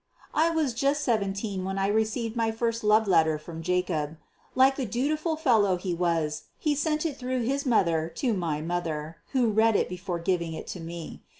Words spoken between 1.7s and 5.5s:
I received my first love letter from Jacob. Like the dutiful